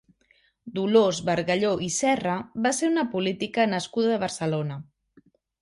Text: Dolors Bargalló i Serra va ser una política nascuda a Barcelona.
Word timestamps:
Dolors 0.77 1.19
Bargalló 1.27 1.75
i 1.89 1.91
Serra 1.97 2.39
va 2.65 2.73
ser 2.79 2.91
una 2.95 3.07
política 3.15 3.71
nascuda 3.77 4.17
a 4.17 4.21
Barcelona. 4.29 4.83